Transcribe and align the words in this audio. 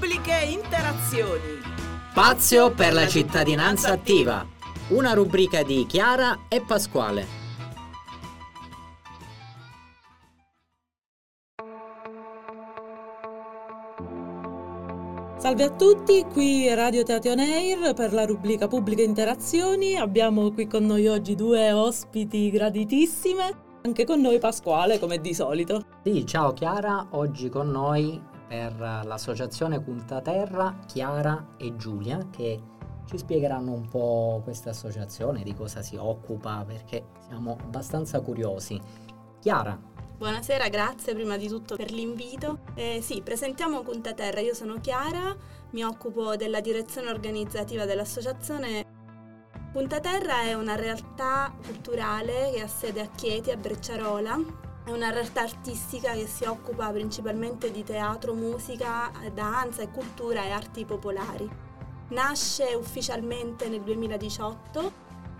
Pubbliche 0.00 0.46
Interazioni. 0.50 1.60
Spazio 2.10 2.70
per 2.70 2.94
la 2.94 3.06
cittadinanza 3.06 3.92
attiva. 3.92 4.46
Una 4.88 5.12
rubrica 5.12 5.62
di 5.62 5.84
Chiara 5.84 6.46
e 6.48 6.62
Pasquale. 6.62 7.26
Salve 15.36 15.64
a 15.64 15.70
tutti, 15.70 16.24
qui 16.32 16.72
Radio 16.72 17.02
Teatro 17.02 17.32
Air 17.32 17.92
per 17.92 18.14
la 18.14 18.24
rubrica 18.24 18.68
Pubbliche 18.68 19.02
Interazioni. 19.02 19.98
Abbiamo 19.98 20.50
qui 20.50 20.66
con 20.66 20.86
noi 20.86 21.08
oggi 21.08 21.34
due 21.34 21.72
ospiti 21.72 22.50
graditissime. 22.50 23.68
Anche 23.82 24.06
con 24.06 24.22
noi 24.22 24.38
Pasquale, 24.38 24.98
come 24.98 25.20
di 25.20 25.34
solito. 25.34 25.84
Sì, 26.02 26.24
ciao 26.24 26.54
Chiara, 26.54 27.08
oggi 27.10 27.50
con 27.50 27.68
noi 27.70 28.29
per 28.50 28.74
l'associazione 29.04 29.80
Punta 29.80 30.20
Terra 30.20 30.76
Chiara 30.84 31.54
e 31.56 31.76
Giulia 31.76 32.26
che 32.32 32.60
ci 33.06 33.16
spiegheranno 33.16 33.70
un 33.70 33.86
po' 33.86 34.40
questa 34.42 34.70
associazione, 34.70 35.44
di 35.44 35.54
cosa 35.54 35.82
si 35.82 35.94
occupa, 35.94 36.64
perché 36.66 37.04
siamo 37.28 37.56
abbastanza 37.62 38.20
curiosi. 38.20 38.80
Chiara. 39.38 39.78
Buonasera, 40.16 40.68
grazie 40.68 41.14
prima 41.14 41.36
di 41.36 41.46
tutto 41.46 41.76
per 41.76 41.92
l'invito. 41.92 42.58
Eh, 42.74 42.98
sì, 43.00 43.22
presentiamo 43.22 43.82
Punta 43.82 44.14
Terra, 44.14 44.40
io 44.40 44.54
sono 44.54 44.80
Chiara, 44.80 45.36
mi 45.70 45.84
occupo 45.84 46.34
della 46.34 46.60
direzione 46.60 47.08
organizzativa 47.08 47.84
dell'associazione 47.84 48.98
Punta 49.72 50.00
Terra 50.00 50.42
è 50.42 50.54
una 50.54 50.74
realtà 50.74 51.54
culturale 51.64 52.50
che 52.52 52.62
ha 52.62 52.66
sede 52.66 53.00
a 53.02 53.06
Chieti, 53.14 53.52
a 53.52 53.56
Brecciarola. 53.56 54.69
È 54.90 54.92
una 54.92 55.10
realtà 55.10 55.42
artistica 55.42 56.14
che 56.14 56.26
si 56.26 56.42
occupa 56.42 56.90
principalmente 56.90 57.70
di 57.70 57.84
teatro, 57.84 58.34
musica, 58.34 59.12
danza 59.32 59.82
e 59.82 59.90
cultura 59.92 60.44
e 60.44 60.50
arti 60.50 60.84
popolari. 60.84 61.48
Nasce 62.08 62.74
ufficialmente 62.74 63.68
nel 63.68 63.82
2018 63.82 64.92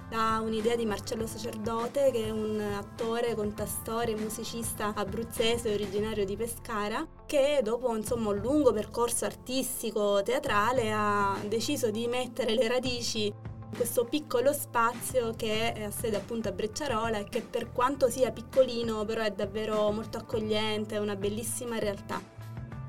da 0.08 0.40
un'idea 0.40 0.76
di 0.76 0.86
Marcello 0.86 1.26
Sacerdote, 1.26 2.12
che 2.12 2.26
è 2.26 2.30
un 2.30 2.60
attore, 2.60 3.34
contastore, 3.34 4.14
musicista 4.14 4.92
abruzzese 4.94 5.74
originario 5.74 6.24
di 6.24 6.36
Pescara, 6.36 7.04
che 7.26 7.58
dopo 7.60 7.96
insomma, 7.96 8.30
un 8.30 8.36
lungo 8.36 8.72
percorso 8.72 9.24
artistico 9.24 10.22
teatrale 10.22 10.92
ha 10.92 11.36
deciso 11.48 11.90
di 11.90 12.06
mettere 12.06 12.54
le 12.54 12.68
radici 12.68 13.34
questo 13.74 14.04
piccolo 14.04 14.52
spazio 14.52 15.32
che 15.34 15.72
è 15.72 15.84
a 15.84 15.90
sede 15.90 16.16
appunto 16.16 16.48
a 16.48 16.52
Brecciarola 16.52 17.18
e 17.18 17.24
che 17.24 17.40
per 17.40 17.72
quanto 17.72 18.08
sia 18.08 18.30
piccolino 18.30 19.04
però 19.04 19.22
è 19.22 19.30
davvero 19.30 19.90
molto 19.90 20.18
accogliente, 20.18 20.96
è 20.96 20.98
una 20.98 21.16
bellissima 21.16 21.78
realtà. 21.78 22.39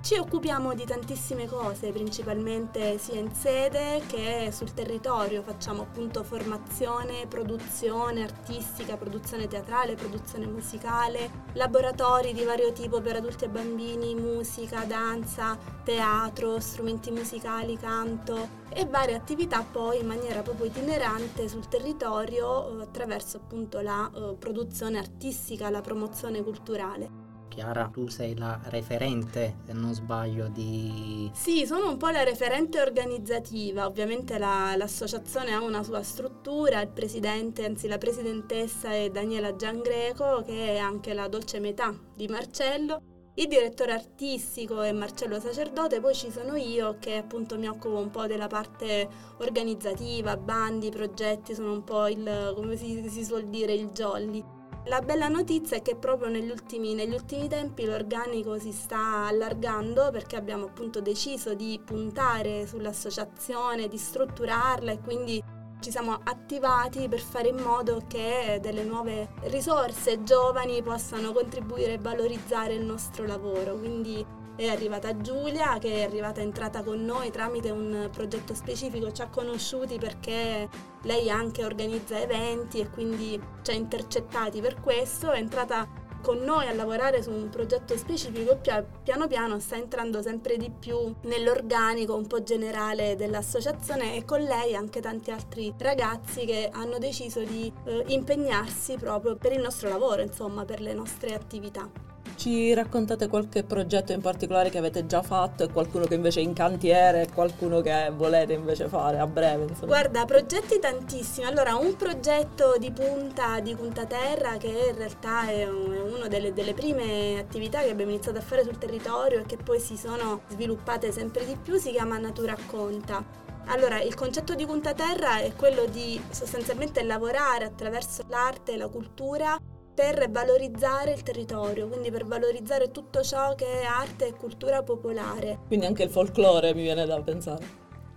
Ci 0.01 0.17
occupiamo 0.17 0.73
di 0.73 0.83
tantissime 0.83 1.45
cose, 1.45 1.91
principalmente 1.91 2.97
sia 2.97 3.19
in 3.19 3.31
sede 3.35 4.01
che 4.07 4.49
sul 4.51 4.73
territorio. 4.73 5.43
Facciamo 5.43 5.83
appunto 5.83 6.23
formazione, 6.23 7.27
produzione 7.27 8.23
artistica, 8.23 8.97
produzione 8.97 9.47
teatrale, 9.47 9.93
produzione 9.93 10.47
musicale, 10.47 11.29
laboratori 11.53 12.33
di 12.33 12.43
vario 12.43 12.73
tipo 12.73 12.99
per 12.99 13.17
adulti 13.17 13.45
e 13.45 13.49
bambini, 13.49 14.15
musica, 14.15 14.85
danza, 14.85 15.55
teatro, 15.83 16.59
strumenti 16.59 17.11
musicali, 17.11 17.77
canto 17.77 18.59
e 18.69 18.87
varie 18.87 19.13
attività 19.13 19.63
poi 19.63 19.99
in 19.99 20.07
maniera 20.07 20.41
proprio 20.41 20.65
itinerante 20.65 21.47
sul 21.47 21.67
territorio 21.67 22.79
eh, 22.79 22.81
attraverso 22.81 23.37
appunto 23.37 23.79
la 23.81 24.09
uh, 24.11 24.35
produzione 24.35 24.97
artistica, 24.97 25.69
la 25.69 25.81
promozione 25.81 26.41
culturale. 26.41 27.20
Chiara, 27.51 27.89
tu 27.91 28.07
sei 28.07 28.37
la 28.37 28.57
referente, 28.69 29.57
se 29.65 29.73
non 29.73 29.93
sbaglio, 29.93 30.47
di... 30.47 31.29
Sì, 31.33 31.65
sono 31.65 31.89
un 31.89 31.97
po' 31.97 32.07
la 32.07 32.23
referente 32.23 32.79
organizzativa, 32.79 33.85
ovviamente 33.85 34.37
la, 34.37 34.73
l'associazione 34.77 35.51
ha 35.51 35.61
una 35.61 35.83
sua 35.83 36.01
struttura, 36.01 36.79
il 36.79 36.87
presidente, 36.87 37.65
anzi 37.65 37.89
la 37.89 37.97
presidentessa 37.97 38.93
è 38.93 39.09
Daniela 39.09 39.53
Giangreco, 39.57 40.43
che 40.45 40.75
è 40.75 40.77
anche 40.77 41.13
la 41.13 41.27
dolce 41.27 41.59
metà 41.59 41.93
di 42.15 42.29
Marcello, 42.29 43.01
il 43.33 43.47
direttore 43.49 43.91
artistico 43.91 44.81
è 44.81 44.93
Marcello 44.93 45.37
Sacerdote, 45.37 45.99
poi 45.99 46.15
ci 46.15 46.31
sono 46.31 46.55
io 46.55 46.99
che 46.99 47.17
appunto 47.17 47.57
mi 47.57 47.67
occupo 47.67 47.97
un 47.97 48.11
po' 48.11 48.27
della 48.27 48.47
parte 48.47 49.09
organizzativa, 49.39 50.37
bandi, 50.37 50.89
progetti, 50.89 51.53
sono 51.53 51.73
un 51.73 51.83
po' 51.83 52.07
il, 52.07 52.53
come 52.55 52.77
si, 52.77 53.09
si 53.09 53.25
suol 53.25 53.47
dire, 53.47 53.73
il 53.73 53.89
jolly. 53.89 54.59
La 54.85 54.99
bella 54.99 55.27
notizia 55.27 55.77
è 55.77 55.81
che 55.83 55.95
proprio 55.95 56.27
negli 56.27 56.49
ultimi, 56.49 56.95
negli 56.95 57.13
ultimi, 57.13 57.47
tempi 57.47 57.85
l'organico 57.85 58.57
si 58.57 58.71
sta 58.71 59.27
allargando 59.27 60.09
perché 60.11 60.35
abbiamo 60.35 60.65
appunto 60.65 61.01
deciso 61.01 61.53
di 61.53 61.79
puntare 61.85 62.65
sull'associazione, 62.65 63.87
di 63.87 63.97
strutturarla 63.97 64.91
e 64.91 64.99
quindi 64.99 65.41
ci 65.81 65.91
siamo 65.91 66.19
attivati 66.23 67.07
per 67.07 67.19
fare 67.19 67.49
in 67.49 67.57
modo 67.57 68.01
che 68.07 68.59
delle 68.59 68.83
nuove 68.83 69.29
risorse 69.43 70.23
giovani 70.23 70.81
possano 70.81 71.31
contribuire 71.31 71.93
e 71.93 71.97
valorizzare 71.99 72.73
il 72.73 72.83
nostro 72.83 73.27
lavoro. 73.27 73.77
Quindi 73.77 74.25
è 74.55 74.67
arrivata 74.67 75.17
Giulia 75.17 75.77
che 75.79 75.95
è 75.95 76.03
arrivata 76.03 76.41
entrata 76.41 76.83
con 76.83 77.03
noi 77.03 77.31
tramite 77.31 77.69
un 77.69 78.09
progetto 78.11 78.53
specifico, 78.53 79.11
ci 79.11 79.21
ha 79.21 79.29
conosciuti 79.29 79.97
perché 79.97 80.69
lei 81.03 81.29
anche 81.29 81.65
organizza 81.65 82.19
eventi 82.19 82.79
e 82.79 82.89
quindi 82.89 83.39
ci 83.61 83.71
ha 83.71 83.73
intercettati 83.73 84.61
per 84.61 84.79
questo, 84.79 85.31
è 85.31 85.37
entrata 85.37 86.01
con 86.21 86.37
noi 86.37 86.67
a 86.67 86.73
lavorare 86.73 87.23
su 87.23 87.31
un 87.31 87.49
progetto 87.49 87.97
specifico 87.97 88.51
e 88.61 88.85
piano 89.03 89.27
piano 89.27 89.59
sta 89.59 89.75
entrando 89.75 90.21
sempre 90.21 90.55
di 90.57 90.69
più 90.69 91.13
nell'organico 91.23 92.15
un 92.15 92.27
po' 92.27 92.43
generale 92.43 93.15
dell'associazione 93.15 94.15
e 94.15 94.23
con 94.23 94.41
lei 94.41 94.75
anche 94.75 95.01
tanti 95.01 95.31
altri 95.31 95.73
ragazzi 95.79 96.45
che 96.45 96.69
hanno 96.71 96.99
deciso 96.99 97.43
di 97.43 97.71
eh, 97.85 98.03
impegnarsi 98.07 98.97
proprio 98.97 99.35
per 99.35 99.51
il 99.51 99.61
nostro 99.61 99.89
lavoro, 99.89 100.21
insomma, 100.21 100.63
per 100.63 100.79
le 100.79 100.93
nostre 100.93 101.33
attività. 101.33 102.10
Ci 102.41 102.73
raccontate 102.73 103.27
qualche 103.27 103.63
progetto 103.63 104.13
in 104.13 104.19
particolare 104.19 104.71
che 104.71 104.79
avete 104.79 105.05
già 105.05 105.21
fatto 105.21 105.61
e 105.61 105.69
qualcuno 105.71 106.05
che 106.05 106.15
invece 106.15 106.39
è 106.39 106.43
in 106.43 106.53
cantiere 106.53 107.21
e 107.21 107.31
qualcuno 107.31 107.81
che 107.81 108.11
volete 108.15 108.53
invece 108.53 108.87
fare 108.87 109.19
a 109.19 109.27
breve? 109.27 109.65
Insomma. 109.65 109.85
Guarda, 109.85 110.25
progetti 110.25 110.79
tantissimi. 110.79 111.45
Allora, 111.45 111.75
un 111.75 111.95
progetto 111.95 112.77
di 112.79 112.89
punta 112.89 113.59
di 113.59 113.75
Punta 113.75 114.05
Terra 114.05 114.57
che 114.57 114.69
in 114.89 114.97
realtà 114.97 115.49
è 115.49 115.69
una 115.69 116.27
delle, 116.27 116.51
delle 116.51 116.73
prime 116.73 117.37
attività 117.37 117.83
che 117.83 117.91
abbiamo 117.91 118.09
iniziato 118.09 118.39
a 118.39 118.41
fare 118.41 118.63
sul 118.63 118.79
territorio 118.79 119.41
e 119.41 119.45
che 119.45 119.57
poi 119.57 119.79
si 119.79 119.95
sono 119.95 120.41
sviluppate 120.47 121.11
sempre 121.11 121.45
di 121.45 121.55
più 121.61 121.77
si 121.77 121.91
chiama 121.91 122.17
Natura 122.17 122.57
Conta. 122.65 123.23
Allora, 123.65 124.01
il 124.01 124.15
concetto 124.15 124.55
di 124.55 124.65
Punta 124.65 124.95
Terra 124.95 125.37
è 125.37 125.53
quello 125.55 125.85
di 125.85 126.19
sostanzialmente 126.31 127.03
lavorare 127.03 127.65
attraverso 127.65 128.23
l'arte 128.29 128.71
e 128.71 128.77
la 128.77 128.87
cultura 128.87 129.59
per 130.01 130.31
valorizzare 130.31 131.11
il 131.11 131.21
territorio, 131.21 131.87
quindi 131.87 132.09
per 132.09 132.25
valorizzare 132.25 132.89
tutto 132.89 133.21
ciò 133.21 133.53
che 133.53 133.81
è 133.81 133.85
arte 133.85 134.25
e 134.25 134.33
cultura 134.33 134.81
popolare. 134.81 135.59
Quindi 135.67 135.85
anche 135.85 136.01
il 136.01 136.09
folklore 136.09 136.73
mi 136.73 136.81
viene 136.81 137.05
da 137.05 137.21
pensare. 137.21 137.63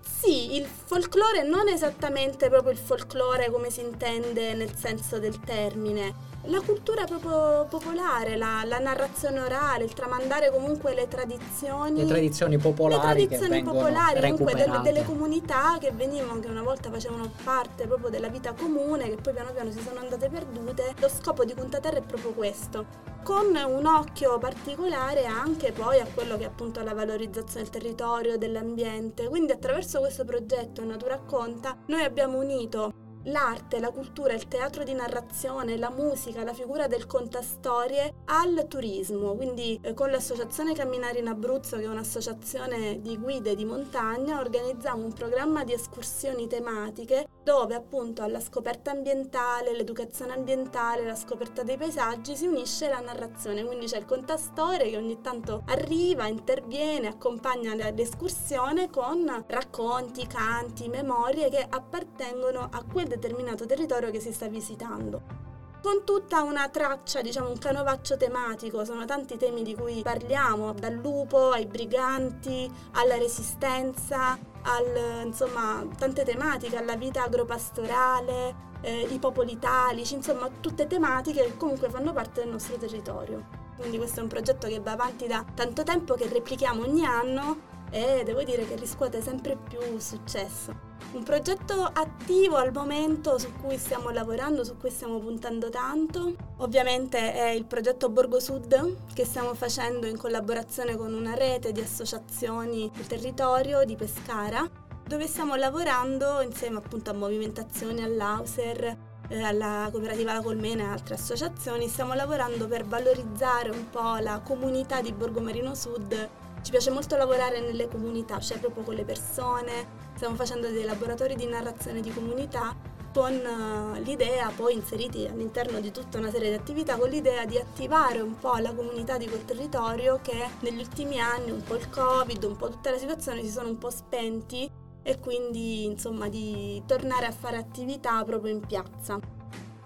Sì, 0.00 0.54
il 0.54 0.64
folklore 0.64 1.42
non 1.42 1.68
esattamente 1.68 2.48
proprio 2.48 2.72
il 2.72 2.78
folklore 2.78 3.50
come 3.50 3.68
si 3.68 3.82
intende 3.82 4.54
nel 4.54 4.74
senso 4.74 5.18
del 5.18 5.38
termine, 5.40 6.14
la 6.46 6.60
cultura 6.60 7.04
proprio 7.04 7.66
popolare, 7.68 8.36
la, 8.36 8.62
la, 8.64 8.78
narrazione 8.78 9.40
orale, 9.40 9.84
il 9.84 9.92
tramandare 9.92 10.50
comunque 10.50 10.94
le 10.94 11.08
tradizioni. 11.08 12.00
Le 12.00 12.06
tradizioni 12.06 12.58
popolari. 12.58 13.20
Le 13.20 13.26
tradizioni 13.28 13.62
popolari, 13.62 14.20
comunque 14.20 14.54
delle, 14.54 14.80
delle, 14.82 15.04
comunità 15.04 15.78
che 15.80 15.92
venivano, 15.92 16.40
che 16.40 16.48
una 16.48 16.62
volta 16.62 16.90
facevano 16.90 17.30
parte 17.42 17.86
proprio 17.86 18.10
della 18.10 18.28
vita 18.28 18.52
comune, 18.52 19.08
che 19.08 19.16
poi 19.16 19.32
piano 19.32 19.52
piano 19.52 19.70
si 19.70 19.80
sono 19.80 20.00
andate 20.00 20.28
perdute. 20.28 20.94
Lo 20.98 21.08
scopo 21.08 21.44
di 21.44 21.54
Punta 21.54 21.80
Terra 21.80 21.98
è 21.98 22.02
proprio 22.02 22.32
questo. 22.32 23.12
Con 23.22 23.56
un 23.56 23.86
occhio 23.86 24.38
particolare 24.38 25.24
anche 25.24 25.72
poi 25.72 25.98
a 25.98 26.06
quello 26.12 26.36
che 26.36 26.42
è 26.42 26.46
appunto 26.46 26.82
la 26.82 26.92
valorizzazione 26.92 27.62
del 27.62 27.70
territorio, 27.70 28.36
dell'ambiente. 28.36 29.28
Quindi 29.28 29.52
attraverso 29.52 30.00
questo 30.00 30.24
progetto 30.24 30.84
Natura 30.84 31.18
Conta 31.24 31.74
noi 31.86 32.02
abbiamo 32.02 32.38
unito 32.38 33.03
l'arte, 33.24 33.78
la 33.78 33.90
cultura, 33.90 34.32
il 34.32 34.48
teatro 34.48 34.82
di 34.82 34.92
narrazione, 34.92 35.76
la 35.76 35.90
musica, 35.90 36.44
la 36.44 36.52
figura 36.52 36.86
del 36.86 37.06
contastorie 37.06 38.14
al 38.26 38.66
turismo. 38.68 39.34
Quindi 39.34 39.78
eh, 39.82 39.94
con 39.94 40.10
l'associazione 40.10 40.74
Camminare 40.74 41.18
in 41.18 41.28
Abruzzo, 41.28 41.76
che 41.76 41.84
è 41.84 41.88
un'associazione 41.88 43.00
di 43.00 43.16
guide 43.16 43.54
di 43.54 43.64
montagna, 43.64 44.40
organizziamo 44.40 45.04
un 45.04 45.12
programma 45.12 45.64
di 45.64 45.72
escursioni 45.72 46.46
tematiche 46.46 47.28
dove 47.44 47.74
appunto 47.74 48.22
alla 48.22 48.40
scoperta 48.40 48.90
ambientale, 48.90 49.76
l'educazione 49.76 50.32
ambientale, 50.32 51.04
la 51.04 51.14
scoperta 51.14 51.62
dei 51.62 51.76
paesaggi 51.76 52.36
si 52.36 52.46
unisce 52.46 52.88
la 52.88 53.00
narrazione. 53.00 53.64
Quindi 53.64 53.86
c'è 53.86 53.98
il 53.98 54.06
contastorie 54.06 54.90
che 54.90 54.96
ogni 54.96 55.20
tanto 55.20 55.62
arriva, 55.66 56.26
interviene, 56.26 57.08
accompagna 57.08 57.74
l'escursione 57.74 58.88
con 58.88 59.44
racconti, 59.46 60.26
canti, 60.26 60.88
memorie 60.88 61.50
che 61.50 61.66
appartengono 61.68 62.68
a 62.70 62.82
quel 62.90 63.13
determinato 63.14 63.66
territorio 63.66 64.10
che 64.10 64.20
si 64.20 64.32
sta 64.32 64.48
visitando. 64.48 65.52
con 65.84 66.02
tutta 66.02 66.40
una 66.40 66.70
traccia, 66.70 67.20
diciamo 67.20 67.50
un 67.50 67.58
canovaccio 67.58 68.16
tematico, 68.16 68.86
sono 68.86 69.04
tanti 69.04 69.36
temi 69.36 69.62
di 69.62 69.74
cui 69.74 70.00
parliamo, 70.00 70.72
dal 70.72 70.94
lupo 70.94 71.50
ai 71.50 71.66
briganti, 71.66 72.72
alla 72.92 73.18
resistenza, 73.18 74.38
al, 74.62 75.26
insomma 75.26 75.86
tante 75.98 76.24
tematiche, 76.24 76.78
alla 76.78 76.96
vita 76.96 77.24
agropastorale, 77.24 78.54
eh, 78.80 79.00
i 79.10 79.18
popoli 79.18 79.52
italici, 79.52 80.14
insomma 80.14 80.48
tutte 80.58 80.86
tematiche 80.86 81.44
che 81.44 81.56
comunque 81.58 81.90
fanno 81.90 82.14
parte 82.14 82.40
del 82.40 82.52
nostro 82.52 82.76
territorio. 82.76 83.44
Quindi 83.76 83.98
questo 83.98 84.20
è 84.20 84.22
un 84.22 84.28
progetto 84.30 84.66
che 84.66 84.80
va 84.80 84.92
avanti 84.92 85.26
da 85.26 85.44
tanto 85.54 85.82
tempo, 85.82 86.14
che 86.14 86.28
replichiamo 86.28 86.82
ogni 86.82 87.04
anno 87.04 87.72
e 87.94 88.24
devo 88.24 88.42
dire 88.42 88.66
che 88.66 88.74
riscuote 88.74 89.22
sempre 89.22 89.56
più 89.56 89.78
successo. 90.00 90.74
Un 91.12 91.22
progetto 91.22 91.84
attivo 91.84 92.56
al 92.56 92.72
momento 92.72 93.38
su 93.38 93.52
cui 93.52 93.78
stiamo 93.78 94.10
lavorando, 94.10 94.64
su 94.64 94.76
cui 94.76 94.90
stiamo 94.90 95.20
puntando 95.20 95.70
tanto, 95.70 96.34
ovviamente 96.56 97.32
è 97.32 97.50
il 97.50 97.66
progetto 97.66 98.08
Borgo 98.08 98.40
Sud 98.40 98.96
che 99.14 99.24
stiamo 99.24 99.54
facendo 99.54 100.08
in 100.08 100.16
collaborazione 100.16 100.96
con 100.96 101.14
una 101.14 101.34
rete 101.34 101.70
di 101.70 101.80
associazioni 101.80 102.90
del 102.92 103.06
territorio 103.06 103.84
di 103.84 103.94
Pescara, 103.94 104.68
dove 105.06 105.28
stiamo 105.28 105.54
lavorando 105.54 106.40
insieme 106.40 106.78
appunto 106.78 107.10
a 107.10 107.14
movimentazioni, 107.14 108.02
all'Auser, 108.02 108.96
eh, 109.28 109.40
alla 109.40 109.88
cooperativa 109.92 110.32
La 110.32 110.42
Colmena 110.42 110.82
e 110.82 110.88
altre 110.88 111.14
associazioni, 111.14 111.86
stiamo 111.86 112.14
lavorando 112.14 112.66
per 112.66 112.84
valorizzare 112.86 113.70
un 113.70 113.88
po' 113.88 114.16
la 114.16 114.40
comunità 114.40 115.00
di 115.00 115.12
Borgo 115.12 115.40
Marino 115.40 115.76
Sud 115.76 116.42
ci 116.64 116.70
piace 116.70 116.90
molto 116.90 117.16
lavorare 117.16 117.60
nelle 117.60 117.88
comunità, 117.88 118.40
cioè 118.40 118.58
proprio 118.58 118.82
con 118.84 118.94
le 118.94 119.04
persone, 119.04 119.86
stiamo 120.14 120.34
facendo 120.34 120.70
dei 120.70 120.82
laboratori 120.82 121.36
di 121.36 121.44
narrazione 121.44 122.00
di 122.00 122.10
comunità 122.10 122.74
con 123.12 123.34
uh, 123.34 124.00
l'idea, 124.00 124.50
poi 124.56 124.72
inseriti 124.72 125.26
all'interno 125.26 125.78
di 125.78 125.90
tutta 125.90 126.16
una 126.16 126.30
serie 126.30 126.48
di 126.48 126.56
attività, 126.56 126.96
con 126.96 127.10
l'idea 127.10 127.44
di 127.44 127.58
attivare 127.58 128.22
un 128.22 128.38
po' 128.38 128.56
la 128.56 128.72
comunità 128.72 129.18
di 129.18 129.28
quel 129.28 129.44
territorio 129.44 130.20
che 130.22 130.48
negli 130.60 130.78
ultimi 130.78 131.20
anni, 131.20 131.50
un 131.50 131.62
po' 131.62 131.74
il 131.74 131.90
Covid, 131.90 132.42
un 132.44 132.56
po' 132.56 132.70
tutta 132.70 132.90
la 132.90 132.98
situazione 132.98 133.42
si 133.42 133.50
sono 133.50 133.68
un 133.68 133.76
po' 133.76 133.90
spenti 133.90 134.68
e 135.02 135.20
quindi 135.20 135.84
insomma 135.84 136.30
di 136.30 136.82
tornare 136.86 137.26
a 137.26 137.30
fare 137.30 137.58
attività 137.58 138.24
proprio 138.24 138.54
in 138.54 138.66
piazza. 138.66 139.20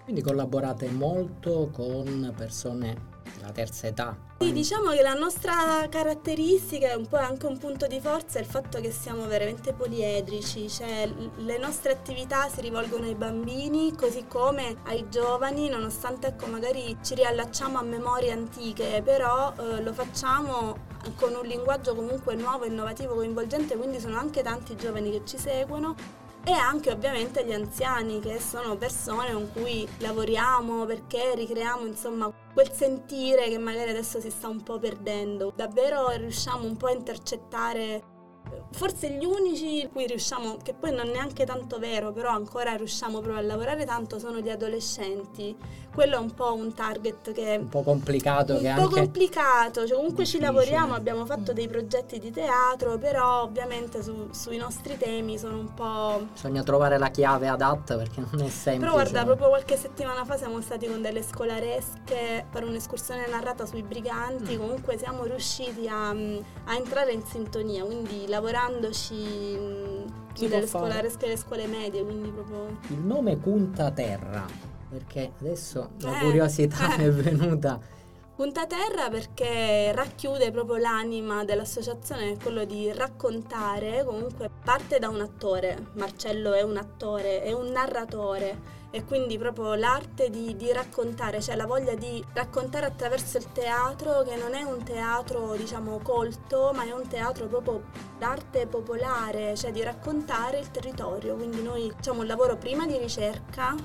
Quindi 0.05 0.21
collaborate 0.21 0.89
molto 0.89 1.69
con 1.73 2.33
persone 2.35 3.18
della 3.39 3.51
terza 3.51 3.87
età, 3.87 4.15
sì, 4.39 4.51
diciamo 4.51 4.91
che 4.91 5.01
la 5.01 5.13
nostra 5.13 5.87
caratteristica 5.89 6.89
è 6.89 6.93
un 6.93 7.07
po' 7.07 7.17
anche 7.17 7.45
un 7.45 7.57
punto 7.57 7.87
di 7.87 7.99
forza 7.99 8.39
è 8.39 8.41
il 8.41 8.47
fatto 8.47 8.79
che 8.79 8.91
siamo 8.91 9.25
veramente 9.27 9.73
poliedrici, 9.73 10.69
cioè 10.69 11.09
le 11.37 11.57
nostre 11.57 11.91
attività 11.91 12.47
si 12.49 12.61
rivolgono 12.61 13.05
ai 13.05 13.15
bambini 13.15 13.95
così 13.95 14.25
come 14.27 14.77
ai 14.85 15.09
giovani, 15.09 15.69
nonostante 15.69 16.27
ecco 16.27 16.47
magari 16.47 16.97
ci 17.01 17.15
riallacciamo 17.15 17.77
a 17.77 17.81
memorie 17.83 18.31
antiche, 18.31 19.01
però 19.03 19.53
eh, 19.57 19.81
lo 19.81 19.93
facciamo 19.93 20.87
con 21.15 21.33
un 21.33 21.45
linguaggio 21.45 21.95
comunque 21.95 22.35
nuovo, 22.35 22.65
innovativo, 22.65 23.15
coinvolgente, 23.15 23.77
quindi 23.77 23.99
sono 23.99 24.17
anche 24.17 24.41
tanti 24.41 24.75
giovani 24.75 25.11
che 25.11 25.21
ci 25.25 25.37
seguono 25.37 25.95
e 26.49 26.53
anche 26.53 26.89
ovviamente 26.89 27.45
gli 27.45 27.53
anziani 27.53 28.19
che 28.19 28.39
sono 28.39 28.75
persone 28.75 29.33
con 29.33 29.51
cui 29.53 29.87
lavoriamo 29.99 30.83
perché 30.85 31.35
ricreiamo 31.35 31.85
insomma 31.85 32.31
quel 32.53 32.71
sentire 32.71 33.49
che 33.49 33.59
magari 33.59 33.91
adesso 33.91 34.19
si 34.19 34.31
sta 34.31 34.47
un 34.47 34.63
po' 34.63 34.79
perdendo. 34.79 35.53
Davvero 35.55 36.09
riusciamo 36.09 36.65
un 36.65 36.75
po' 36.75 36.87
a 36.87 36.93
intercettare 36.93 38.17
forse 38.71 39.09
gli 39.09 39.25
unici 39.25 39.81
in 39.81 39.91
cui 39.91 40.05
riusciamo, 40.05 40.57
che 40.63 40.73
poi 40.73 40.91
non 40.91 41.07
è 41.07 41.11
neanche 41.11 41.45
tanto 41.45 41.79
vero, 41.79 42.11
però 42.11 42.29
ancora 42.29 42.75
riusciamo 42.75 43.19
proprio 43.19 43.37
a 43.37 43.45
lavorare 43.45 43.85
tanto, 43.85 44.19
sono 44.19 44.39
gli 44.39 44.49
adolescenti. 44.49 45.55
Quello 45.93 46.15
è 46.15 46.19
un 46.19 46.33
po' 46.33 46.53
un 46.53 46.73
target 46.73 47.33
che 47.33 47.57
un 47.59 47.67
po' 47.67 47.81
complicato. 47.81 48.53
Un 48.53 48.75
po' 48.77 48.87
complicato, 48.87 49.85
cioè 49.85 49.97
comunque 49.97 50.23
difficile. 50.23 50.45
ci 50.45 50.53
lavoriamo, 50.53 50.93
abbiamo 50.93 51.25
fatto 51.25 51.51
dei 51.51 51.67
progetti 51.67 52.19
di 52.19 52.31
teatro, 52.31 52.97
però 52.97 53.41
ovviamente 53.41 54.01
su, 54.01 54.29
sui 54.31 54.57
nostri 54.57 54.97
temi 54.97 55.37
sono 55.37 55.57
un 55.57 55.73
po'... 55.73 56.27
Bisogna 56.31 56.63
trovare 56.63 56.97
la 56.97 57.09
chiave 57.09 57.47
adatta 57.47 57.97
perché 57.97 58.21
non 58.21 58.41
è 58.41 58.49
semplice. 58.49 58.77
Però 58.77 58.91
guarda, 58.91 59.25
proprio 59.25 59.49
qualche 59.49 59.75
settimana 59.75 60.23
fa 60.23 60.37
siamo 60.37 60.61
stati 60.61 60.87
con 60.87 61.01
delle 61.01 61.23
scolaresche 61.23 62.45
per 62.49 62.63
un'escursione 62.63 63.27
narrata 63.27 63.65
sui 63.65 63.81
briganti, 63.81 64.55
mm. 64.55 64.59
comunque 64.59 64.97
siamo 64.97 65.25
riusciti 65.25 65.87
a, 65.87 66.09
a 66.09 66.75
entrare 66.75 67.11
in 67.11 67.23
sintonia, 67.25 67.83
quindi 67.83 68.27
la 68.27 68.38
lavorandoci 68.39 69.15
si 70.33 70.47
nelle 70.47 70.67
scolaresche 70.67 71.25
e 71.25 71.29
le 71.29 71.37
scuole 71.37 71.67
medie, 71.67 72.03
quindi 72.03 72.29
proprio... 72.29 72.77
Il 72.87 72.99
nome 72.99 73.35
Punta 73.35 73.91
Terra, 73.91 74.45
perché 74.89 75.33
adesso 75.39 75.91
la 75.99 76.17
eh, 76.19 76.23
curiosità 76.23 76.95
eh. 76.95 77.05
è 77.05 77.11
venuta... 77.11 77.97
Punta 78.39 78.65
Terra 78.65 79.09
perché 79.09 79.91
racchiude 79.93 80.49
proprio 80.49 80.77
l'anima 80.77 81.43
dell'associazione, 81.43 82.37
quello 82.41 82.63
di 82.63 82.89
raccontare, 82.89 84.05
comunque 84.05 84.49
parte 84.63 84.97
da 84.97 85.09
un 85.09 85.19
attore, 85.19 85.89
Marcello 85.95 86.53
è 86.53 86.61
un 86.61 86.77
attore, 86.77 87.43
è 87.43 87.51
un 87.51 87.67
narratore 87.67 88.77
e 88.91 89.03
quindi 89.03 89.37
proprio 89.37 89.75
l'arte 89.75 90.29
di, 90.29 90.55
di, 90.55 90.71
raccontare, 90.71 91.41
cioè 91.41 91.57
la 91.57 91.65
voglia 91.65 91.95
di 91.95 92.23
raccontare 92.31 92.85
attraverso 92.85 93.37
il 93.37 93.51
teatro 93.51 94.23
che 94.23 94.37
non 94.37 94.53
è 94.53 94.63
un 94.63 94.83
teatro 94.83 95.57
diciamo 95.57 95.99
colto 96.01 96.71
ma 96.73 96.85
è 96.85 96.93
un 96.93 97.09
teatro 97.09 97.47
proprio 97.47 97.83
d'arte 98.17 98.67
popolare, 98.67 99.53
cioè 99.57 99.73
di 99.73 99.83
raccontare 99.83 100.59
il 100.59 100.71
territorio, 100.71 101.35
quindi 101.35 101.61
noi 101.61 101.91
facciamo 101.93 102.21
un 102.21 102.27
lavoro 102.27 102.55
prima 102.55 102.87
di 102.87 102.97
ricerca 102.97 103.75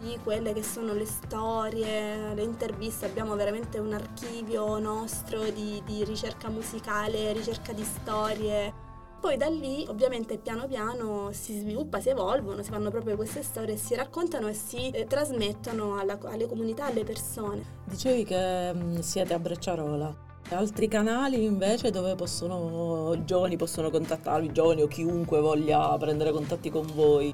di 0.00 0.18
quelle 0.22 0.52
che 0.52 0.62
sono 0.62 0.94
le 0.94 1.06
storie, 1.06 2.34
le 2.34 2.42
interviste, 2.42 3.06
abbiamo 3.06 3.36
veramente 3.36 3.78
un 3.78 3.92
archivio 3.92 4.78
nostro 4.78 5.50
di, 5.50 5.82
di 5.84 6.04
ricerca 6.04 6.48
musicale, 6.48 7.32
ricerca 7.32 7.72
di 7.72 7.84
storie 7.84 8.88
poi 9.20 9.36
da 9.36 9.48
lì 9.48 9.84
ovviamente 9.86 10.38
piano 10.38 10.66
piano 10.66 11.28
si 11.32 11.58
sviluppa, 11.58 12.00
si 12.00 12.08
evolvono, 12.08 12.62
si 12.62 12.70
fanno 12.70 12.90
proprio 12.90 13.16
queste 13.16 13.42
storie, 13.42 13.76
si 13.76 13.94
raccontano 13.94 14.48
e 14.48 14.54
si 14.54 14.88
eh, 14.88 15.04
trasmettono 15.04 15.98
alla, 15.98 16.18
alle 16.24 16.46
comunità, 16.46 16.86
alle 16.86 17.04
persone. 17.04 17.62
Dicevi 17.84 18.24
che 18.24 18.72
mm, 18.72 18.98
siete 19.00 19.34
a 19.34 19.38
Brecciarola. 19.38 20.28
Altri 20.52 20.88
canali 20.88 21.44
invece 21.44 21.90
dove 21.90 22.14
possono, 22.14 23.12
i 23.12 23.24
giovani 23.26 23.56
possono 23.56 23.90
contattarvi, 23.90 24.52
giovani 24.52 24.82
o 24.82 24.88
chiunque 24.88 25.38
voglia 25.40 25.94
prendere 25.98 26.32
contatti 26.32 26.70
con 26.70 26.86
voi? 26.94 27.32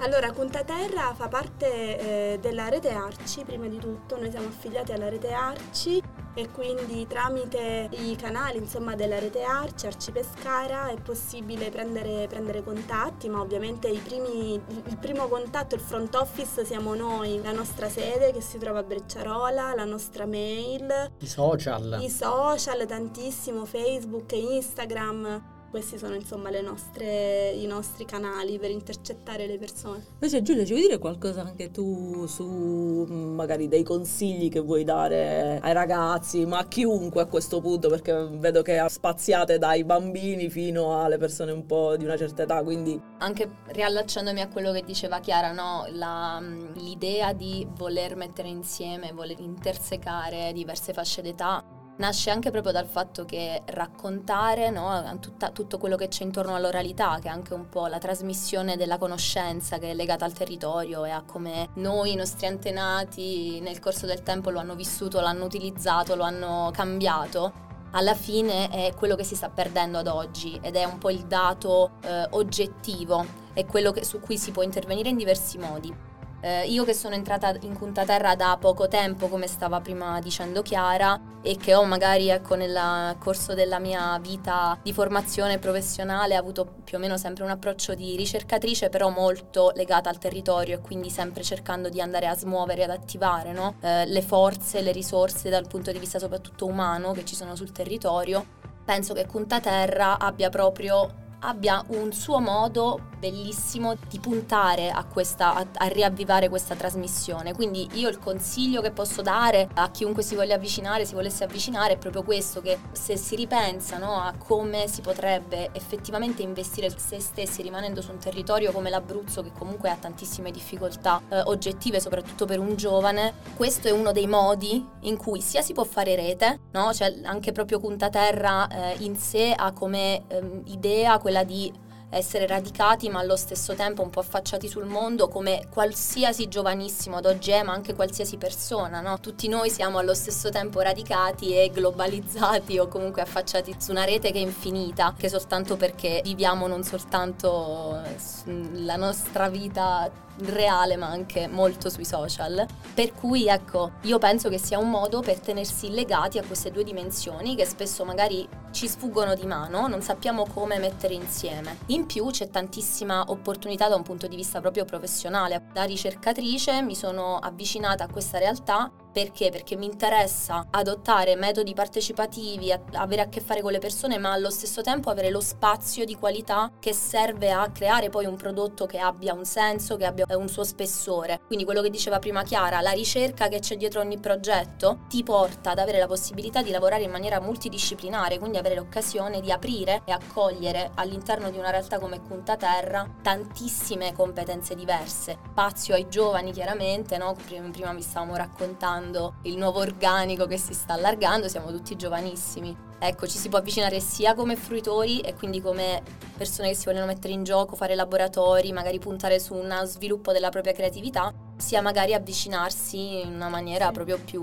Allora, 0.00 0.30
Punta 0.30 0.62
Terra 0.62 1.12
fa 1.12 1.26
parte 1.26 2.34
eh, 2.34 2.38
della 2.38 2.68
rete 2.68 2.90
Arci, 2.90 3.42
prima 3.42 3.66
di 3.66 3.78
tutto, 3.78 4.16
noi 4.16 4.30
siamo 4.30 4.46
affiliati 4.46 4.92
alla 4.92 5.08
rete 5.08 5.32
Arci 5.32 6.00
e 6.34 6.48
quindi 6.52 7.04
tramite 7.08 7.88
i 7.90 8.14
canali 8.14 8.58
insomma, 8.58 8.94
della 8.94 9.18
rete 9.18 9.42
Arci, 9.42 9.86
Arci 9.86 10.12
Pescara, 10.12 10.90
è 10.90 11.00
possibile 11.00 11.70
prendere, 11.70 12.28
prendere 12.28 12.62
contatti, 12.62 13.28
ma 13.28 13.40
ovviamente 13.40 13.90
primi, 14.04 14.54
il 14.54 14.98
primo 15.00 15.26
contatto, 15.26 15.74
il 15.74 15.80
front 15.80 16.14
office 16.14 16.64
siamo 16.64 16.94
noi, 16.94 17.42
la 17.42 17.52
nostra 17.52 17.88
sede 17.88 18.32
che 18.32 18.40
si 18.40 18.56
trova 18.58 18.78
a 18.78 18.84
Brecciarola, 18.84 19.74
la 19.74 19.84
nostra 19.84 20.26
mail, 20.26 21.10
i 21.18 21.26
social, 21.26 21.98
i 22.00 22.08
social 22.08 22.86
tantissimo, 22.86 23.64
Facebook, 23.64 24.30
Instagram 24.30 25.56
questi 25.70 25.98
sono 25.98 26.14
insomma 26.14 26.50
nostre, 26.60 27.50
i 27.50 27.66
nostri 27.66 28.04
canali 28.04 28.58
per 28.58 28.70
intercettare 28.70 29.46
le 29.46 29.58
persone. 29.58 30.04
Invece 30.14 30.42
Giulia 30.42 30.64
ci 30.64 30.72
vuoi 30.72 30.84
dire 30.84 30.98
qualcosa 30.98 31.42
anche 31.42 31.70
tu 31.70 32.26
su 32.26 33.06
mm, 33.08 33.34
magari 33.34 33.68
dei 33.68 33.82
consigli 33.82 34.48
che 34.48 34.60
vuoi 34.60 34.84
dare 34.84 35.58
ai 35.62 35.72
ragazzi, 35.72 36.44
ma 36.46 36.58
a 36.58 36.66
chiunque 36.66 37.22
a 37.22 37.26
questo 37.26 37.60
punto, 37.60 37.88
perché 37.88 38.28
vedo 38.32 38.62
che 38.62 38.84
spaziate 38.88 39.58
dai 39.58 39.84
bambini 39.84 40.48
fino 40.48 41.00
alle 41.00 41.18
persone 41.18 41.52
un 41.52 41.66
po' 41.66 41.96
di 41.96 42.04
una 42.04 42.16
certa 42.16 42.42
età, 42.42 42.62
quindi... 42.62 43.00
Anche 43.18 43.50
riallacciandomi 43.66 44.40
a 44.40 44.48
quello 44.48 44.72
che 44.72 44.82
diceva 44.84 45.20
Chiara, 45.20 45.52
no? 45.52 45.86
La, 45.92 46.38
mm, 46.40 46.74
l'idea 46.74 47.32
di 47.32 47.66
voler 47.76 48.16
mettere 48.16 48.48
insieme, 48.48 49.12
voler 49.12 49.40
intersecare 49.40 50.52
diverse 50.52 50.92
fasce 50.92 51.22
d'età 51.22 51.76
nasce 51.98 52.30
anche 52.30 52.50
proprio 52.50 52.72
dal 52.72 52.86
fatto 52.86 53.24
che 53.24 53.62
raccontare 53.66 54.70
no, 54.70 55.16
tutta, 55.20 55.50
tutto 55.50 55.78
quello 55.78 55.96
che 55.96 56.08
c'è 56.08 56.24
intorno 56.24 56.54
all'oralità, 56.54 57.18
che 57.20 57.28
è 57.28 57.30
anche 57.30 57.54
un 57.54 57.68
po' 57.68 57.86
la 57.86 57.98
trasmissione 57.98 58.76
della 58.76 58.98
conoscenza 58.98 59.78
che 59.78 59.90
è 59.90 59.94
legata 59.94 60.24
al 60.24 60.32
territorio 60.32 61.04
e 61.04 61.10
a 61.10 61.22
come 61.22 61.68
noi, 61.74 62.12
i 62.12 62.16
nostri 62.16 62.46
antenati, 62.46 63.60
nel 63.60 63.80
corso 63.80 64.06
del 64.06 64.22
tempo 64.22 64.50
lo 64.50 64.58
hanno 64.58 64.74
vissuto, 64.74 65.20
l'hanno 65.20 65.44
utilizzato, 65.44 66.14
lo 66.14 66.22
hanno 66.22 66.70
cambiato. 66.72 67.66
Alla 67.92 68.14
fine 68.14 68.68
è 68.68 68.92
quello 68.94 69.16
che 69.16 69.24
si 69.24 69.34
sta 69.34 69.48
perdendo 69.48 69.98
ad 69.98 70.08
oggi 70.08 70.58
ed 70.62 70.76
è 70.76 70.84
un 70.84 70.98
po' 70.98 71.10
il 71.10 71.24
dato 71.24 71.92
eh, 72.02 72.26
oggettivo, 72.30 73.24
è 73.54 73.64
quello 73.64 73.92
che, 73.92 74.04
su 74.04 74.20
cui 74.20 74.36
si 74.36 74.50
può 74.50 74.62
intervenire 74.62 75.08
in 75.08 75.16
diversi 75.16 75.56
modi 75.56 76.16
Eh, 76.40 76.66
io 76.66 76.84
che 76.84 76.94
sono 76.94 77.16
entrata 77.16 77.52
in 77.62 77.76
Punta 77.76 78.04
Terra 78.04 78.36
da 78.36 78.56
poco 78.60 78.86
tempo, 78.86 79.26
come 79.28 79.48
stava 79.48 79.80
prima 79.80 80.20
dicendo 80.20 80.62
Chiara, 80.62 81.20
e 81.42 81.56
che 81.56 81.74
ho 81.74 81.84
magari 81.84 82.28
ecco, 82.28 82.54
nel 82.54 83.16
corso 83.18 83.54
della 83.54 83.80
mia 83.80 84.18
vita 84.20 84.78
di 84.82 84.92
formazione 84.92 85.58
professionale 85.58 86.36
avuto 86.36 86.64
più 86.84 86.96
o 86.96 87.00
meno 87.00 87.16
sempre 87.16 87.42
un 87.42 87.50
approccio 87.50 87.94
di 87.94 88.14
ricercatrice, 88.16 88.88
però 88.88 89.08
molto 89.08 89.72
legata 89.74 90.08
al 90.08 90.18
territorio 90.18 90.76
e 90.76 90.80
quindi 90.80 91.10
sempre 91.10 91.42
cercando 91.42 91.88
di 91.88 92.00
andare 92.00 92.26
a 92.26 92.36
smuovere, 92.36 92.84
ad 92.84 92.90
attivare 92.90 93.52
no? 93.52 93.74
eh, 93.80 94.06
le 94.06 94.22
forze, 94.22 94.80
le 94.80 94.92
risorse 94.92 95.50
dal 95.50 95.66
punto 95.66 95.90
di 95.90 95.98
vista 95.98 96.20
soprattutto 96.20 96.66
umano 96.66 97.12
che 97.12 97.24
ci 97.24 97.34
sono 97.34 97.56
sul 97.56 97.72
territorio. 97.72 98.56
Penso 98.84 99.12
che 99.12 99.26
Punta 99.26 99.60
Terra 99.60 100.18
abbia 100.18 100.48
proprio 100.50 101.26
abbia 101.40 101.84
un 101.88 102.12
suo 102.12 102.40
modo 102.40 103.00
bellissimo 103.18 103.96
di 104.08 104.18
puntare 104.20 104.90
a, 104.90 105.04
questa, 105.04 105.54
a, 105.54 105.66
a, 105.74 105.86
riavvivare 105.86 106.48
questa 106.48 106.74
trasmissione. 106.74 107.52
Quindi 107.52 107.88
io 107.94 108.08
il 108.08 108.18
consiglio 108.18 108.80
che 108.80 108.90
posso 108.90 109.22
dare 109.22 109.68
a 109.74 109.90
chiunque 109.90 110.22
si 110.22 110.34
voglia 110.34 110.54
avvicinare, 110.54 111.04
si 111.04 111.14
volesse 111.14 111.44
avvicinare, 111.44 111.94
è 111.94 111.98
proprio 111.98 112.22
questo, 112.22 112.60
che 112.60 112.78
se 112.92 113.16
si 113.16 113.34
ripensa 113.36 113.98
no, 113.98 114.20
a 114.20 114.34
come 114.38 114.86
si 114.86 115.00
potrebbe 115.00 115.70
effettivamente 115.72 116.42
investire 116.42 116.90
se 116.96 117.20
stessi 117.20 117.62
rimanendo 117.62 118.00
su 118.00 118.12
un 118.12 118.18
territorio 118.18 118.72
come 118.72 118.90
l'Abruzzo 118.90 119.42
che 119.42 119.52
comunque 119.56 119.90
ha 119.90 119.96
tantissime 119.96 120.50
difficoltà 120.50 121.20
eh, 121.28 121.40
oggettive, 121.46 122.00
soprattutto 122.00 122.46
per 122.46 122.58
un 122.58 122.76
giovane, 122.76 123.34
questo 123.56 123.88
è 123.88 123.90
uno 123.90 124.12
dei 124.12 124.26
modi 124.26 124.84
in 125.00 125.16
cui 125.16 125.40
sia 125.40 125.62
si 125.62 125.72
può 125.72 125.84
fare 125.84 126.14
rete, 126.14 126.60
no? 126.72 126.92
cioè 126.92 127.12
anche 127.24 127.52
proprio 127.52 127.80
Punta 127.80 128.08
Terra 128.10 128.68
eh, 128.68 128.96
in 129.00 129.16
sé 129.16 129.52
ha 129.56 129.72
come 129.72 130.24
eh, 130.28 130.62
idea 130.66 131.18
quella 131.28 131.44
di 131.44 131.70
essere 132.10 132.46
radicati 132.46 133.10
ma 133.10 133.18
allo 133.18 133.36
stesso 133.36 133.74
tempo 133.74 134.00
un 134.00 134.08
po' 134.08 134.20
affacciati 134.20 134.66
sul 134.66 134.86
mondo 134.86 135.28
come 135.28 135.66
qualsiasi 135.70 136.48
giovanissimo 136.48 137.16
ad 137.16 137.26
oggi 137.26 137.50
è 137.50 137.62
ma 137.62 137.74
anche 137.74 137.94
qualsiasi 137.94 138.38
persona, 138.38 139.02
no? 139.02 139.20
Tutti 139.20 139.46
noi 139.46 139.68
siamo 139.68 139.98
allo 139.98 140.14
stesso 140.14 140.48
tempo 140.48 140.80
radicati 140.80 141.54
e 141.54 141.70
globalizzati 141.70 142.78
o 142.78 142.88
comunque 142.88 143.20
affacciati 143.20 143.76
su 143.76 143.90
una 143.90 144.04
rete 144.04 144.32
che 144.32 144.38
è 144.38 144.40
infinita, 144.40 145.14
che 145.18 145.28
soltanto 145.28 145.76
perché 145.76 146.22
viviamo 146.24 146.66
non 146.66 146.82
soltanto 146.82 148.00
la 148.46 148.96
nostra 148.96 149.50
vita 149.50 150.10
reale 150.44 150.96
ma 150.96 151.06
anche 151.06 151.46
molto 151.48 151.90
sui 151.90 152.04
social. 152.04 152.66
Per 152.94 153.14
cui 153.14 153.46
ecco, 153.46 153.92
io 154.02 154.18
penso 154.18 154.48
che 154.48 154.58
sia 154.58 154.78
un 154.78 154.90
modo 154.90 155.20
per 155.20 155.40
tenersi 155.40 155.90
legati 155.90 156.38
a 156.38 156.44
queste 156.44 156.70
due 156.70 156.84
dimensioni 156.84 157.54
che 157.54 157.64
spesso 157.64 158.04
magari 158.04 158.46
ci 158.70 158.86
sfuggono 158.86 159.34
di 159.34 159.46
mano, 159.46 159.86
non 159.88 160.02
sappiamo 160.02 160.46
come 160.52 160.78
mettere 160.78 161.14
insieme. 161.14 161.78
In 161.86 162.06
più 162.06 162.26
c'è 162.26 162.48
tantissima 162.50 163.24
opportunità 163.28 163.88
da 163.88 163.96
un 163.96 164.02
punto 164.02 164.26
di 164.26 164.36
vista 164.36 164.60
proprio 164.60 164.84
professionale. 164.84 165.64
Da 165.72 165.84
ricercatrice 165.84 166.82
mi 166.82 166.94
sono 166.94 167.38
avvicinata 167.38 168.04
a 168.04 168.08
questa 168.08 168.38
realtà 168.38 168.90
perché? 169.18 169.50
Perché 169.50 169.74
mi 169.74 169.86
interessa 169.86 170.68
adottare 170.70 171.34
metodi 171.34 171.74
partecipativi, 171.74 172.72
avere 172.92 173.22
a 173.22 173.28
che 173.28 173.40
fare 173.40 173.62
con 173.62 173.72
le 173.72 173.80
persone, 173.80 174.16
ma 174.16 174.30
allo 174.30 174.48
stesso 174.48 174.80
tempo 174.80 175.10
avere 175.10 175.30
lo 175.30 175.40
spazio 175.40 176.04
di 176.04 176.14
qualità 176.14 176.70
che 176.78 176.92
serve 176.92 177.50
a 177.50 177.68
creare 177.72 178.10
poi 178.10 178.26
un 178.26 178.36
prodotto 178.36 178.86
che 178.86 179.00
abbia 179.00 179.34
un 179.34 179.44
senso, 179.44 179.96
che 179.96 180.04
abbia 180.04 180.24
un 180.36 180.46
suo 180.46 180.62
spessore. 180.62 181.40
Quindi 181.48 181.64
quello 181.64 181.82
che 181.82 181.90
diceva 181.90 182.20
prima 182.20 182.44
Chiara, 182.44 182.80
la 182.80 182.92
ricerca 182.92 183.48
che 183.48 183.58
c'è 183.58 183.76
dietro 183.76 184.00
ogni 184.00 184.18
progetto 184.18 185.00
ti 185.08 185.24
porta 185.24 185.72
ad 185.72 185.80
avere 185.80 185.98
la 185.98 186.06
possibilità 186.06 186.62
di 186.62 186.70
lavorare 186.70 187.02
in 187.02 187.10
maniera 187.10 187.40
multidisciplinare, 187.40 188.38
quindi 188.38 188.56
avere 188.56 188.76
l'occasione 188.76 189.40
di 189.40 189.50
aprire 189.50 190.02
e 190.04 190.12
accogliere 190.12 190.92
all'interno 190.94 191.50
di 191.50 191.58
una 191.58 191.70
realtà 191.70 191.98
come 191.98 192.20
Punta 192.20 192.56
Terra 192.56 193.04
tantissime 193.20 194.12
competenze 194.12 194.76
diverse. 194.76 195.38
Spazio 195.50 195.94
ai 195.94 196.08
giovani 196.08 196.52
chiaramente, 196.52 197.18
no? 197.18 197.34
prima 197.34 197.92
vi 197.92 198.02
stavamo 198.02 198.36
raccontando 198.36 199.07
guardando 199.08 199.34
il 199.42 199.56
nuovo 199.56 199.80
organico 199.80 200.46
che 200.46 200.58
si 200.58 200.74
sta 200.74 200.94
allargando, 200.94 201.48
siamo 201.48 201.70
tutti 201.70 201.96
giovanissimi. 201.96 202.87
Ecco, 203.00 203.28
ci 203.28 203.38
si 203.38 203.48
può 203.48 203.58
avvicinare 203.58 204.00
sia 204.00 204.34
come 204.34 204.56
fruitori 204.56 205.20
e 205.20 205.34
quindi 205.34 205.60
come 205.60 206.02
persone 206.36 206.70
che 206.70 206.74
si 206.74 206.86
vogliono 206.86 207.06
mettere 207.06 207.32
in 207.32 207.44
gioco, 207.44 207.76
fare 207.76 207.94
laboratori, 207.94 208.72
magari 208.72 208.98
puntare 208.98 209.38
su 209.38 209.54
uno 209.54 209.84
sviluppo 209.84 210.32
della 210.32 210.48
propria 210.48 210.72
creatività, 210.72 211.32
sia 211.56 211.80
magari 211.80 212.12
avvicinarsi 212.14 213.20
in 213.20 213.34
una 213.34 213.48
maniera 213.48 213.92
proprio 213.92 214.18
più 214.18 214.42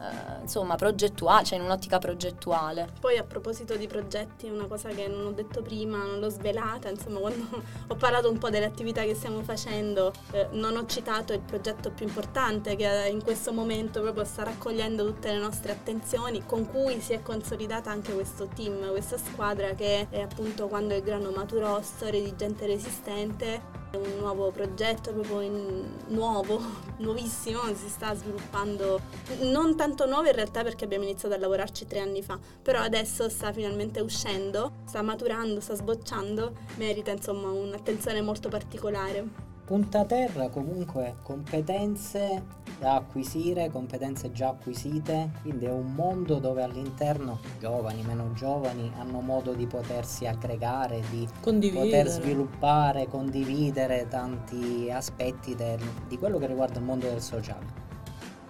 eh, 0.00 0.42
insomma 0.42 0.76
progettuale, 0.76 1.44
cioè 1.44 1.58
in 1.58 1.64
un'ottica 1.64 1.98
progettuale. 1.98 2.88
Poi 3.00 3.18
a 3.18 3.24
proposito 3.24 3.76
di 3.76 3.86
progetti, 3.86 4.48
una 4.48 4.66
cosa 4.66 4.90
che 4.90 5.08
non 5.08 5.26
ho 5.26 5.32
detto 5.32 5.60
prima, 5.60 5.98
non 5.98 6.20
l'ho 6.20 6.28
svelata, 6.28 6.88
insomma 6.88 7.18
quando 7.18 7.44
ho 7.88 7.94
parlato 7.96 8.30
un 8.30 8.38
po' 8.38 8.48
delle 8.48 8.66
attività 8.66 9.02
che 9.02 9.14
stiamo 9.14 9.42
facendo, 9.42 10.12
eh, 10.30 10.48
non 10.52 10.76
ho 10.76 10.86
citato 10.86 11.32
il 11.32 11.40
progetto 11.40 11.90
più 11.90 12.06
importante 12.06 12.76
che 12.76 13.08
in 13.10 13.22
questo 13.22 13.52
momento 13.52 14.00
proprio 14.00 14.24
sta 14.24 14.44
raccogliendo 14.44 15.04
tutte 15.04 15.32
le 15.32 15.38
nostre 15.38 15.72
attenzioni, 15.72 16.44
con 16.46 16.66
cui 16.66 17.00
si 17.00 17.12
è 17.12 17.22
consolidata 17.68 17.90
anche 17.90 18.14
questo 18.14 18.48
team, 18.54 18.90
questa 18.90 19.18
squadra 19.18 19.74
che 19.74 20.06
è 20.08 20.20
appunto 20.20 20.68
quando 20.68 20.94
il 20.94 21.02
grano 21.02 21.30
maturò, 21.30 21.80
storie 21.82 22.22
di 22.22 22.34
gente 22.34 22.66
resistente 22.66 23.76
un 23.92 24.18
nuovo 24.18 24.50
progetto 24.50 25.12
proprio 25.12 25.40
in, 25.40 25.84
nuovo, 26.08 26.60
nuovissimo, 26.98 27.60
si 27.74 27.88
sta 27.88 28.14
sviluppando, 28.14 29.00
non 29.42 29.76
tanto 29.76 30.06
nuovo 30.06 30.26
in 30.26 30.34
realtà 30.34 30.62
perché 30.62 30.84
abbiamo 30.84 31.04
iniziato 31.04 31.34
a 31.34 31.38
lavorarci 31.38 31.86
tre 31.86 32.00
anni 32.00 32.22
fa, 32.22 32.38
però 32.62 32.80
adesso 32.80 33.28
sta 33.28 33.52
finalmente 33.52 34.00
uscendo, 34.00 34.72
sta 34.84 35.02
maturando, 35.02 35.60
sta 35.60 35.74
sbocciando, 35.74 36.52
merita 36.76 37.10
insomma 37.10 37.50
un'attenzione 37.50 38.20
molto 38.22 38.48
particolare. 38.48 39.46
Punta 39.64 40.04
terra 40.04 40.48
comunque 40.48 41.16
competenze 41.22 42.42
da 42.78 42.94
acquisire, 42.94 43.70
competenze 43.70 44.30
già 44.32 44.48
acquisite, 44.48 45.30
quindi 45.42 45.66
è 45.66 45.70
un 45.70 45.94
mondo 45.94 46.38
dove 46.38 46.62
all'interno 46.62 47.40
giovani, 47.58 48.02
meno 48.02 48.32
giovani 48.34 48.92
hanno 48.98 49.20
modo 49.20 49.52
di 49.52 49.66
potersi 49.66 50.26
aggregare, 50.26 51.02
di 51.10 51.28
poter 51.40 52.08
sviluppare, 52.08 53.08
condividere 53.08 54.06
tanti 54.08 54.90
aspetti 54.90 55.54
del, 55.54 55.80
di 56.06 56.18
quello 56.18 56.38
che 56.38 56.46
riguarda 56.46 56.78
il 56.78 56.84
mondo 56.84 57.08
del 57.08 57.20
sociale. 57.20 57.86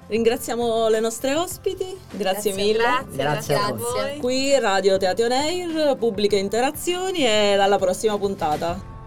Ringraziamo 0.09 0.89
le 0.89 1.01
nostre 1.01 1.35
ospiti, 1.35 1.85
grazie, 1.85 2.19
grazie 2.19 2.55
mille. 2.55 2.79
Grazie, 2.79 3.17
grazie, 3.17 3.55
grazie 3.55 3.55
a 3.55 3.75
voi. 3.75 4.19
Qui 4.21 4.59
Radio 4.59 4.97
Teatro 4.97 5.27
Air, 5.27 5.97
pubbliche 5.97 6.37
interazioni 6.37 7.27
e 7.27 7.55
alla 7.55 7.77
prossima 7.77 8.17
puntata. 8.17 8.98